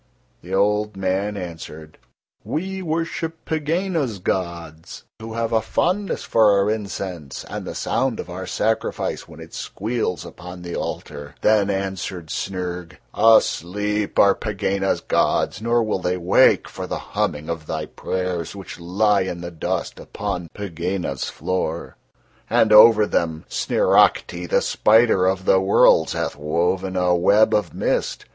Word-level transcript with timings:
The 0.41 0.55
old 0.55 0.97
man 0.97 1.37
answered: 1.37 1.99
"We 2.43 2.81
worship 2.81 3.45
Pegāna's 3.45 4.17
gods, 4.17 5.03
who 5.19 5.33
have 5.35 5.51
a 5.53 5.61
fondness 5.61 6.23
for 6.23 6.53
our 6.53 6.71
incense 6.71 7.43
and 7.47 7.65
the 7.67 7.75
sound 7.75 8.19
of 8.19 8.27
our 8.27 8.47
sacrifice 8.47 9.27
when 9.27 9.39
it 9.39 9.53
squeals 9.53 10.25
upon 10.25 10.63
the 10.63 10.75
altar." 10.75 11.35
Then 11.41 11.69
answered 11.69 12.31
Snyrg: 12.31 12.97
"Asleep 13.13 14.17
are 14.17 14.33
Pegāna's 14.33 15.01
gods, 15.01 15.61
nor 15.61 15.83
will 15.83 15.99
They 15.99 16.17
wake 16.17 16.67
for 16.67 16.87
the 16.87 16.97
humming 17.13 17.47
of 17.47 17.67
thy 17.67 17.85
prayers 17.85 18.55
which 18.55 18.79
lie 18.79 19.21
in 19.21 19.41
the 19.41 19.51
dust 19.51 19.99
upon 19.99 20.49
Pegāna's 20.55 21.29
floor, 21.29 21.95
and 22.49 22.73
over 22.73 23.05
Them 23.05 23.45
Sniracte, 23.47 24.49
the 24.49 24.63
spider 24.63 25.27
of 25.27 25.45
the 25.45 25.59
worlds, 25.61 26.13
hath 26.13 26.35
woven 26.35 26.95
a 26.95 27.13
web 27.15 27.53
of 27.53 27.75
mist. 27.75 28.25